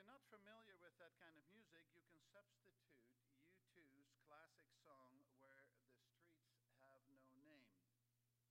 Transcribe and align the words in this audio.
you're 0.00 0.16
not 0.16 0.32
familiar 0.32 0.80
with 0.80 0.96
that 0.96 1.12
kind 1.20 1.36
of 1.36 1.44
music, 1.52 1.84
you 1.92 2.00
can 2.08 2.24
substitute 2.32 2.88
U2's 3.76 4.16
classic 4.24 4.72
song, 4.80 5.12
Where 5.44 5.68
the 5.76 5.84
Streets 6.40 6.72
Have 6.80 7.04
No 7.12 7.20
Name. 7.36 7.68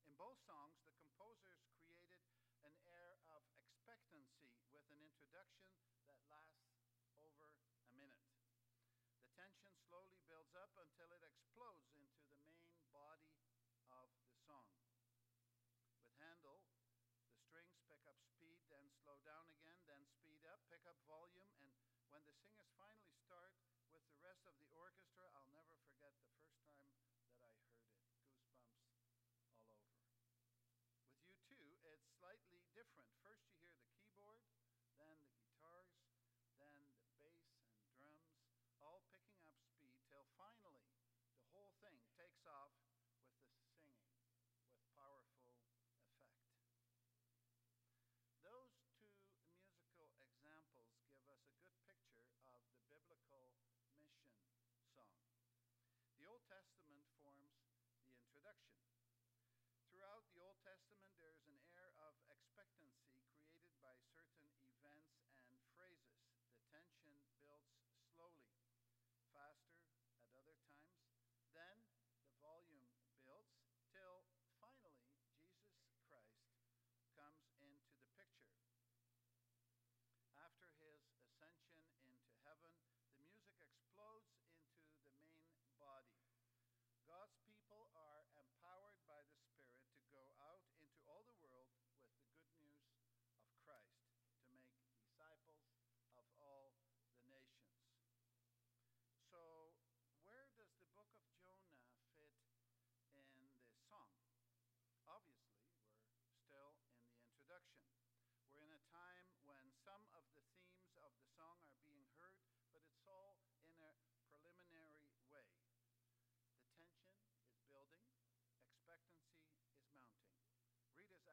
In 0.06 0.14
both 0.14 0.38
songs, 0.46 0.78
the 0.86 0.94
composers 0.94 1.66
created 1.74 2.22
an 2.62 2.78
air 2.86 3.18
of 3.34 3.42
expectancy 3.58 4.62
with 4.70 4.86
an 4.94 5.02
introduction 5.02 5.74
that 6.06 6.22
lasts 6.30 6.70
over 7.26 7.50
a 7.81 7.94
minute. 7.98 8.30
The 9.18 9.26
tension 9.34 9.74
slowly 9.90 10.22
builds 10.30 10.54
up 10.54 10.78
until 10.78 11.10
it 11.10 11.26
explodes 11.26 11.90
into 11.98 12.30
the 12.30 12.46
main 12.46 12.62
body 12.94 13.42
of 13.90 14.06
the 14.22 14.38
song. 14.46 14.70
With 15.98 16.14
Handel, 16.22 16.62
the 17.26 17.42
strings 17.42 17.81
pick 17.90 18.06
up 18.06 18.22
speed, 18.22 18.62
then 18.70 18.86
slow 19.02 19.18
down 19.26 19.50
again, 19.50 19.78
pick 20.79 20.95
up 20.95 21.03
volume. 21.12 21.51
And 21.59 22.07
when 22.07 22.23
the 22.23 22.31
singers 22.40 22.72
finally 22.79 23.12
start 23.28 23.51
with 23.91 24.00
the 24.07 24.16
rest 24.23 24.47
of 24.47 24.56
the 24.63 24.72
orchestra, 24.79 25.28
I'll 25.35 25.51
never 25.51 25.75
forget 25.84 26.16
the 26.23 26.31
first 26.40 26.56
time 26.63 26.79
that 26.95 26.95
I 27.03 27.35
heard 27.44 27.59
it. 27.59 27.67
Goosebumps 27.67 27.67
all 27.67 27.84
over. 27.84 28.07
With 31.28 31.35
U2, 31.51 31.84
it's 32.00 32.07
slightly 32.16 32.63
different. 32.72 33.12
First 33.19 33.28
Testament 56.50 57.06
forms 57.22 57.54
the 57.62 58.10
introduction. 58.18 58.81
Throughout 59.94 60.25
the 60.34 60.42
Old 60.42 60.57
Testament, 60.66 61.13
there 61.22 61.38
is 61.38 61.46
an 61.46 61.62
air 61.78 61.94
of 62.01 62.18
expectancy 62.25 63.22
created 63.38 63.78
by 63.78 63.94
certain 64.10 64.50
events 64.74 65.29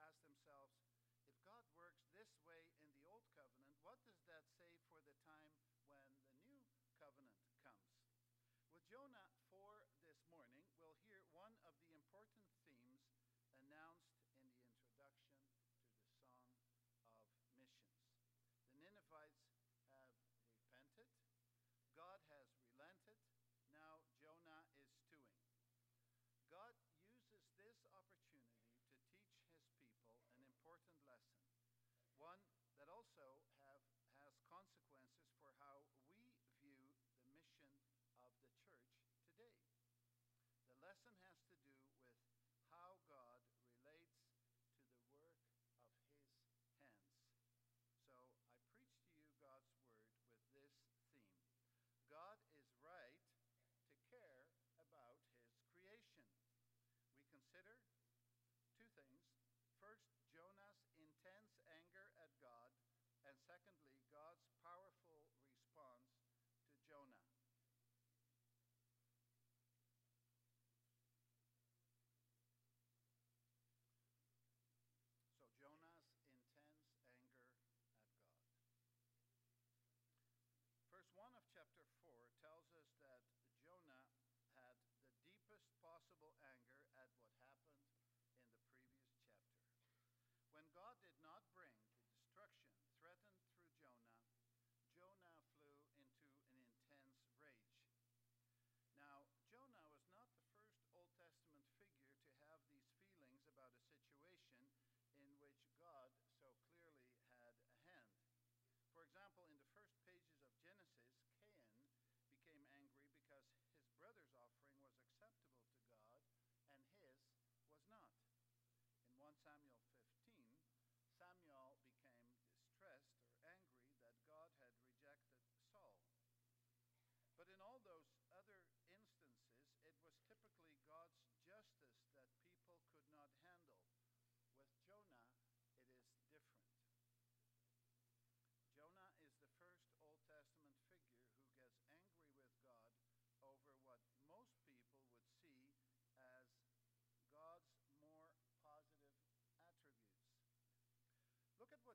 ask 0.02 0.18
themselves, 0.24 0.76
if 1.24 1.32
God 1.44 1.64
works 1.76 2.04
this 2.16 2.32
way 2.44 2.64
in 2.82 2.88
the 2.96 3.04
Old 3.08 3.24
Covenant, 3.36 3.72
what 3.84 4.00
does 4.08 4.20
that 4.28 4.44
say 4.56 4.72
for 4.92 5.00
the 5.04 5.16
time 5.24 5.52
when 5.88 6.00
the 6.08 6.24
New 6.48 6.60
Covenant 7.00 7.44
comes? 7.62 7.92
With 8.72 8.84
Jonah, 8.88 9.35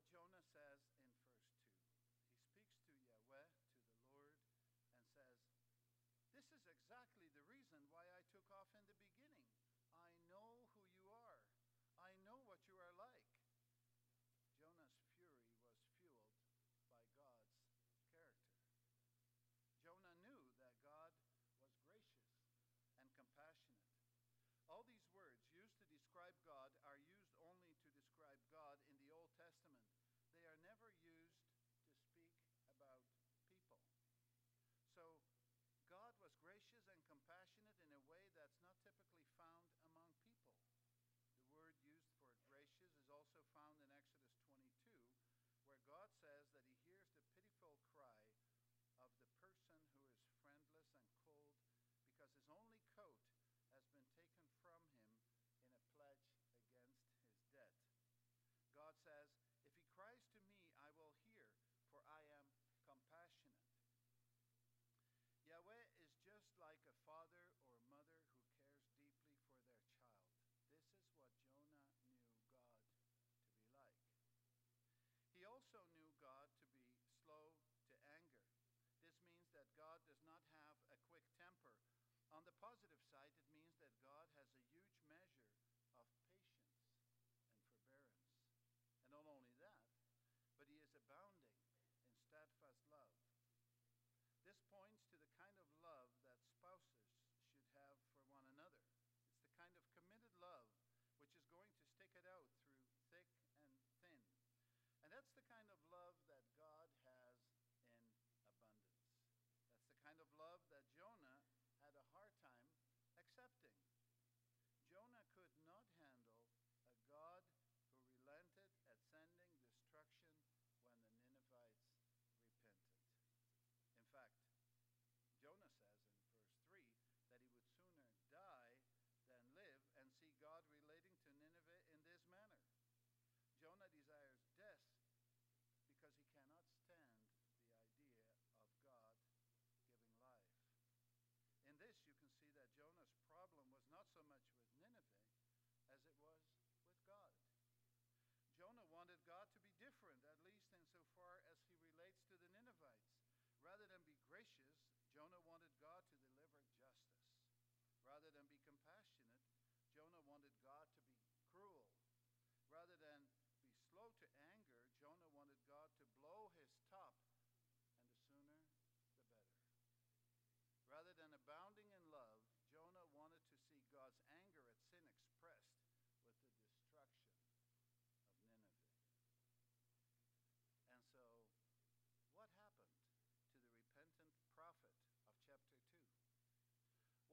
what 0.02 0.10
Jonah 0.10 0.42
says 0.50 0.82
in 0.90 0.98
verse 1.30 1.54
2. 1.62 1.70
He 2.58 2.74
speaks 2.74 3.06
to 3.14 3.22
Yahweh, 3.30 3.70
to 3.70 3.86
the 3.86 4.10
Lord, 4.10 4.50
and 4.98 5.06
says, 5.14 5.30
This 6.34 6.50
is 6.58 6.66
exactly 6.66 7.30
the 7.30 7.46
reason 7.46 7.78
why 7.94 8.02
I 8.10 8.26
took 8.34 8.42
off 8.50 8.66
in 8.74 8.82
the 8.82 8.98
beginning 8.98 9.11
God 45.92 46.08
says, 46.24 46.41
positive 82.62 83.02
side, 83.10 83.31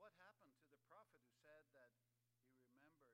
what 0.09 0.17
happened 0.25 0.57
to 0.57 0.65
the 0.73 0.81
prophet 0.89 1.21
who 1.21 1.37
said 1.45 1.61
that 1.77 1.93
he 2.01 2.09
remembered 2.17 2.65
Yahweh? 2.73 3.13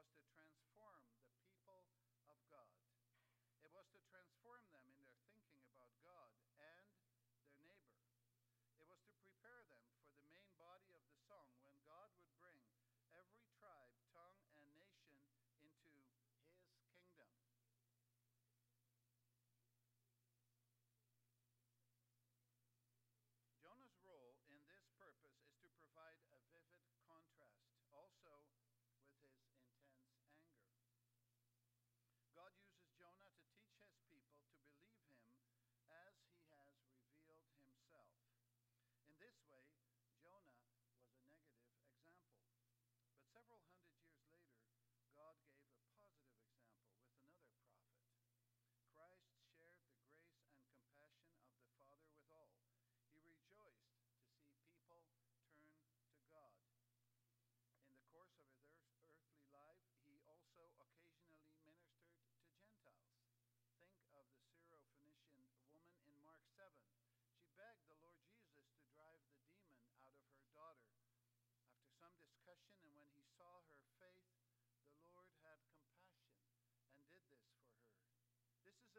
was 0.00 0.08
to 0.16 0.24
transform 0.32 1.04
the 1.12 1.84
people 1.92 2.32
of 2.32 2.40
God. 2.48 2.72
It 3.60 3.68
was 3.76 3.84
to 3.92 4.00
transform 4.08 4.64
them 4.72 4.80
into 4.88 5.09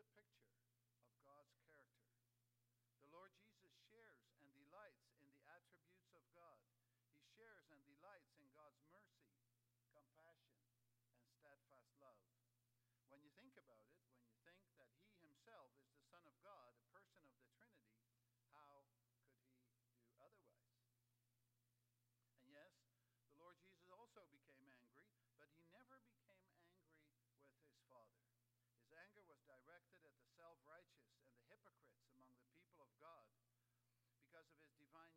a 0.01 0.09
picture 0.17 0.57
of 1.05 1.13
God's 1.21 1.53
character. 1.69 2.17
The 2.97 3.09
Lord 3.13 3.29
Jesus 3.37 3.77
shares 3.93 4.25
and 4.41 4.49
delights 4.57 5.05
in 5.13 5.21
the 5.29 5.37
attributes 5.45 6.09
of 6.17 6.25
God. 6.33 6.57
He 7.13 7.21
shares 7.37 7.69
and 7.69 7.81
delights 7.85 8.33
in 8.33 8.49
God's 8.57 8.81
mercy, 8.89 9.29
compassion, 9.93 10.57
and 11.21 11.29
steadfast 11.37 11.93
love. 12.01 12.17
When 13.13 13.21
you 13.21 13.29
think 13.37 13.53
about 13.61 13.85
it, 13.85 14.01
when 14.17 14.25
you 14.25 14.41
think 14.41 14.65
that 14.73 14.89
he 15.05 15.21
himself 15.21 15.69
is 15.77 15.93
the 15.93 16.05
Son 16.09 16.25
of 16.25 16.33
God, 16.41 16.73
a 16.73 16.85
person 16.89 17.21
of 17.21 17.29
the 17.37 17.45
Trinity, 17.53 17.93
how 18.57 18.81
could 18.97 19.05
he 19.05 19.29
do 19.37 19.85
otherwise? 20.17 20.41
And 22.41 22.49
yes, 22.49 22.73
the 23.29 23.37
Lord 23.37 23.53
Jesus 23.61 23.85
also 23.93 24.25
became 24.33 24.65
angry, 24.65 25.13
but 25.37 25.51
he 25.53 25.61
never 25.69 26.01
became 26.01 26.41
angry 26.57 26.89
with 27.53 27.69
his 27.69 27.85
Father 27.91 28.30
directed 29.59 29.99
at 30.07 30.15
the 30.15 30.27
self 30.39 30.55
righteous 30.63 31.11
and 31.11 31.27
the 31.35 31.43
hypocrites 31.51 32.07
among 32.15 32.31
the 32.31 32.47
people 32.55 32.79
of 32.79 32.91
God 33.03 33.27
because 34.23 34.47
of 34.47 34.55
his 34.63 34.71
divine 34.79 35.11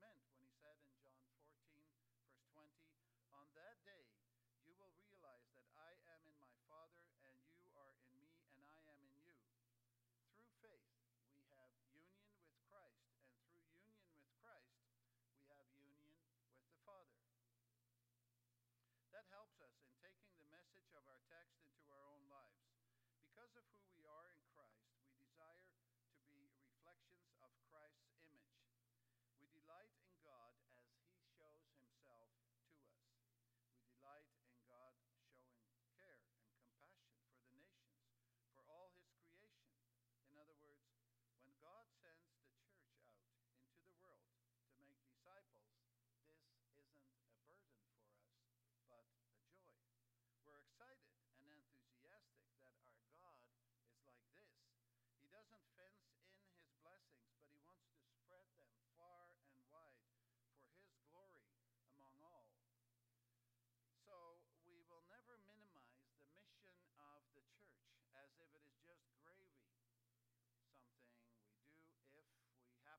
meant 0.00 0.16
when 0.24 0.40
he 0.40 0.48
said 0.58 0.74
in 0.80 0.90
John 0.98 1.20
14, 1.28 1.60
verse 2.24 2.40
20, 2.56 2.72
On 3.36 3.46
that 3.54 3.76
day 3.84 4.09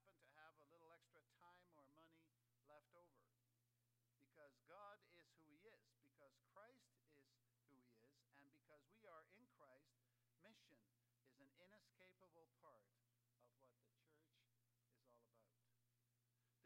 happen 0.01 0.17
to 0.25 0.33
have 0.33 0.57
a 0.57 0.65
little 0.73 0.89
extra 0.89 1.21
time 1.37 1.61
or 1.77 1.85
money 1.93 2.25
left 2.65 2.89
over. 2.97 3.21
Because 4.17 4.57
God 4.65 4.97
is 5.13 5.29
who 5.37 5.45
He 5.45 5.61
is, 5.61 5.85
because 6.01 6.33
Christ 6.49 6.81
is 6.89 7.05
who 7.13 7.21
He 7.21 7.77
is, 7.77 7.85
and 8.33 8.49
because 8.49 8.81
we 8.97 9.05
are 9.05 9.25
in 9.37 9.45
Christ, 9.61 9.93
mission 10.41 10.81
is 11.37 11.53
an 11.53 11.53
inescapable 11.69 12.49
part 12.65 12.81
of 12.81 12.97
what 12.97 13.13
the 13.13 13.29
church 13.29 13.53
is 13.53 13.61
all 13.61 14.01
about. 14.01 14.41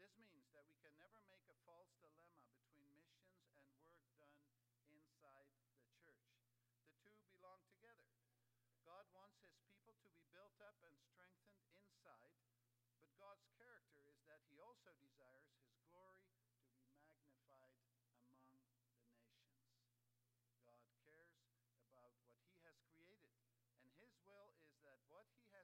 This 0.00 0.16
means 0.16 0.48
that 0.56 0.64
we 0.72 0.80
can 0.80 0.96
never 0.96 1.20
make 1.28 1.44
a 1.52 1.56
false 1.68 1.92
dilemma 2.00 2.40
between 2.56 2.88
missions 2.96 3.36
and 3.84 3.84
work 3.84 4.00
done 4.16 4.40
inside 4.88 5.52
the 5.84 5.92
church. 6.00 6.32
The 7.04 7.12
two 7.12 7.28
belong 7.36 7.60
together. 7.68 8.08
God 8.88 9.04
wants 9.12 9.36
his 9.44 9.52
people 9.68 9.92
to 10.00 10.08
be 10.14 10.24
built 10.32 10.56
up 10.62 10.80
and 10.80 10.96
strengthened. 10.96 11.15
what 25.28 25.34
he 25.52 25.55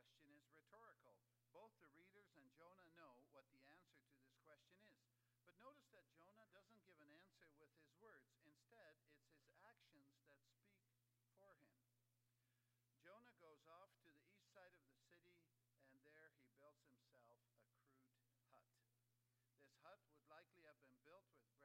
question 0.00 0.32
is 0.32 0.48
rhetorical. 0.56 1.12
Both 1.52 1.76
the 1.84 1.92
readers 1.92 2.32
and 2.32 2.48
Jonah 2.56 2.88
know 2.96 3.20
what 3.36 3.44
the 3.52 3.60
answer 3.68 4.00
to 4.00 4.16
this 4.16 4.32
question 4.48 4.80
is. 4.96 5.04
But 5.44 5.52
notice 5.60 5.92
that 5.92 6.08
Jonah 6.16 6.48
doesn't 6.56 6.80
give 6.88 6.96
an 7.04 7.12
answer 7.20 7.52
with 7.60 7.68
his 7.76 7.92
words. 8.00 8.32
Instead, 8.48 8.96
it's 9.20 9.36
his 9.36 9.52
actions 9.60 10.08
that 10.24 10.40
speak 10.40 11.20
for 11.36 11.52
him. 11.52 11.76
Jonah 13.04 13.36
goes 13.44 13.60
off 13.68 13.92
to 14.00 14.08
the 14.08 14.24
east 14.32 14.48
side 14.56 14.72
of 14.72 14.80
the 14.88 14.96
city, 15.04 15.36
and 15.84 16.00
there 16.08 16.32
he 16.32 16.48
builds 16.56 16.80
himself 16.88 17.36
a 17.44 17.60
crude 18.16 18.40
hut. 18.48 18.64
This 19.52 19.68
hut 19.84 20.00
would 20.16 20.24
likely 20.32 20.64
have 20.64 20.80
been 20.80 20.96
built 21.04 21.28
with 21.36 21.59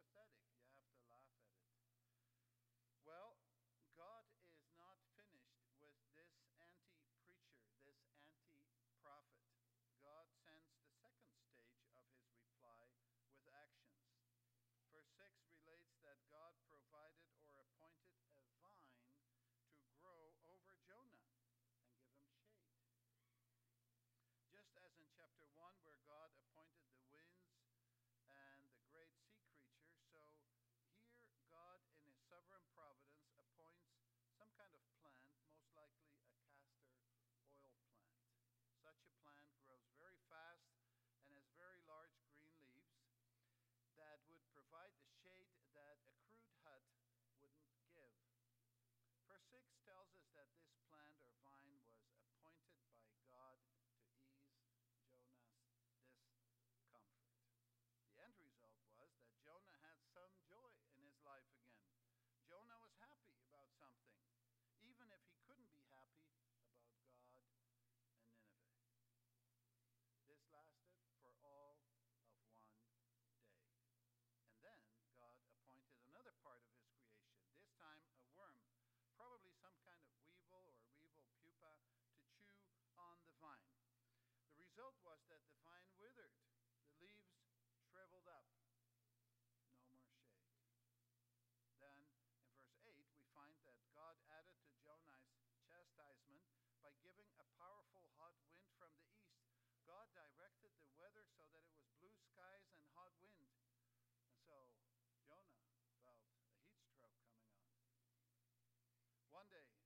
pathetic. 0.00 0.61
tells 49.92 50.08
us 50.16 50.24
that 50.40 50.48
this 50.56 50.81
vine. 83.42 83.74
The 84.46 84.54
result 84.62 84.94
was 85.02 85.18
that 85.26 85.42
the 85.50 85.58
vine 85.66 85.90
withered, 85.98 86.30
the 86.86 86.94
leaves 87.02 87.34
shriveled 87.90 88.30
up. 88.30 88.46
No 89.50 89.58
more 89.58 89.74
shade. 89.82 90.06
Then 91.82 91.98
in 91.98 92.06
verse 92.22 92.78
8, 92.86 93.02
we 93.10 93.26
find 93.34 93.58
that 93.66 93.82
God 93.90 94.14
added 94.30 94.54
to 94.62 94.70
Jonah's 94.78 95.26
chastisement 95.66 96.46
by 96.78 96.94
giving 97.02 97.26
a 97.34 97.46
powerful 97.58 98.06
hot 98.14 98.38
wind 98.46 98.70
from 98.78 98.94
the 98.94 99.10
east. 99.10 99.42
God 99.82 100.06
directed 100.14 100.70
the 100.78 100.94
weather 100.94 101.26
so 101.34 101.42
that 101.50 101.66
it 101.66 101.74
was 101.74 101.90
blue 101.98 102.14
skies 102.30 102.70
and 102.78 102.86
hot 102.94 103.10
wind. 103.18 103.42
And 104.22 104.38
so 104.46 104.70
Jonah 104.86 105.18
felt 105.26 105.50
a 105.50 105.58
heat 105.74 105.90
stroke 105.98 106.22
coming 107.02 107.26
on. 107.34 107.50
One 109.34 109.50
day, 109.50 109.81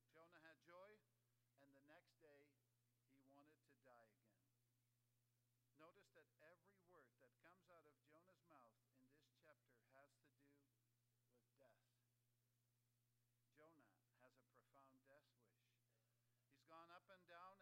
up 17.06 17.14
and 17.14 17.30
down 17.30 17.55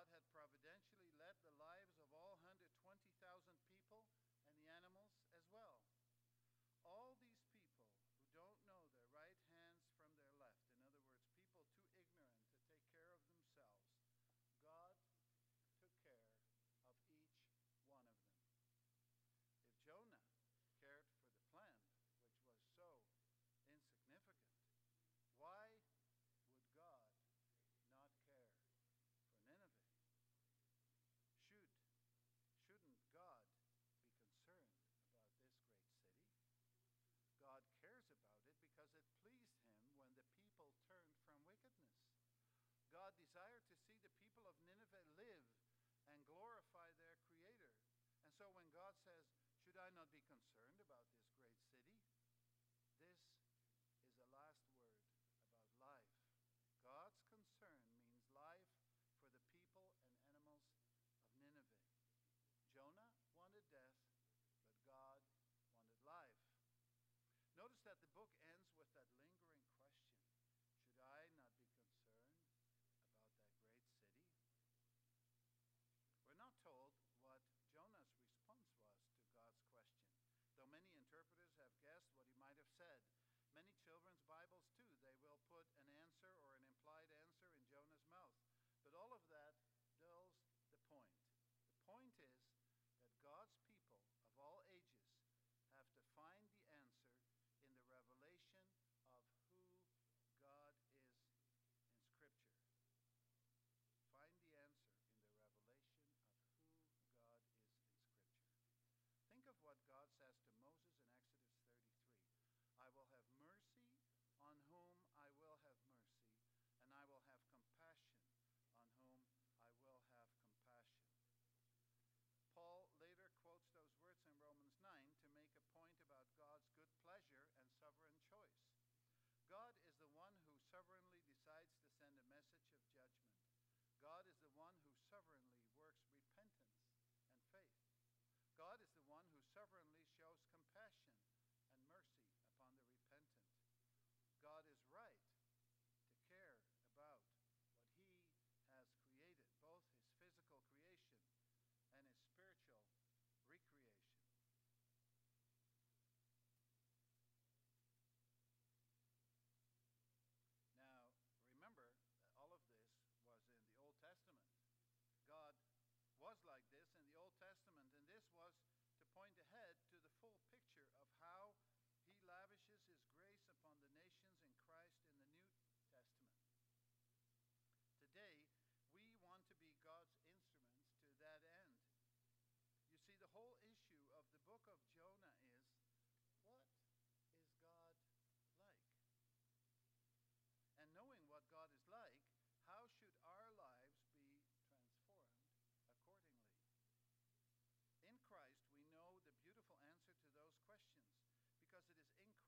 God 0.00 0.06
had 0.14 0.29
God 43.10 43.18
desired 43.26 43.66
to 43.66 43.74
see 43.90 43.98
the 44.06 44.12
people 44.22 44.46
of 44.46 44.54
Nineveh 44.70 45.02
live 45.18 45.42
and 46.14 46.18
glorify 46.30 46.86
their 47.02 47.18
Creator. 47.34 47.74
And 48.22 48.30
so 48.38 48.46
when 48.54 48.69
guessed 81.84 82.12
what 82.16 82.28
he 82.28 82.36
might 82.40 82.56
have 82.60 82.72
said. 82.76 83.19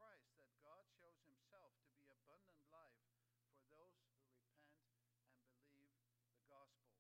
Christ 0.03 0.35
that 0.43 0.51
God 0.67 0.83
shows 0.99 1.23
himself 1.31 1.71
to 1.79 1.95
be 1.95 2.11
abundant 2.11 2.59
life 2.75 2.99
for 3.55 3.63
those 3.71 3.95
who 4.03 4.11
repent 4.19 4.51
and 5.47 5.63
believe 5.63 5.95
the 6.35 6.43
gospel. 6.51 6.99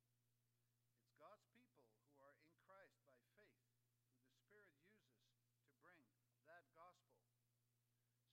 It's 0.94 1.10
God's 1.18 1.42
people 1.50 1.82
who 1.98 2.22
are 2.22 2.38
in 2.38 2.54
Christ 2.62 2.94
by 3.02 3.18
faith, 3.34 3.58
who 3.98 4.06
the 4.14 4.30
Spirit 4.38 4.70
uses 4.86 5.18
to 5.66 5.74
bring 5.82 5.98
that 6.46 6.62
gospel. 6.78 7.26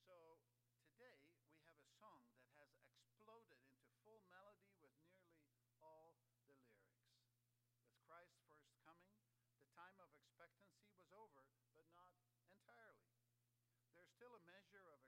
So 0.06 0.38
today 0.86 1.18
we 1.50 1.58
have 1.66 1.82
a 1.82 1.90
song 1.98 2.30
that 2.38 2.54
has 2.62 2.70
exploded 2.94 3.58
into 3.74 3.90
full 4.06 4.22
melody 4.30 4.70
with 4.86 4.94
nearly 5.10 5.66
all 5.82 6.14
the 6.22 6.30
lyrics. 6.46 6.86
With 7.82 7.98
Christ's 8.06 8.46
first 8.46 8.78
coming, 8.86 9.18
the 9.58 9.66
time 9.74 9.98
of 9.98 10.14
expectancy 10.14 10.86
was 10.94 11.10
over, 11.10 11.50
but 11.74 11.90
not 11.90 12.14
entirely. 12.54 13.10
There's 13.90 14.09
still 14.20 14.36
a 14.36 14.44
measure 14.52 14.84
of 14.92 14.99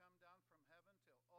come 0.00 0.16
down 0.22 0.38
from 0.46 0.58
heaven 0.70 0.94
till 1.06 1.33